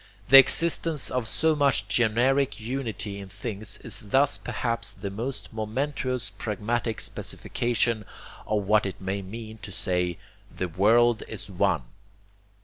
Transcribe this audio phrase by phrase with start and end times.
[0.29, 6.31] The existence of so much generic unity in things is thus perhaps the most momentous
[6.31, 8.05] pragmatic specification
[8.47, 10.17] of what it may mean to say
[10.57, 11.83] 'the world is One.'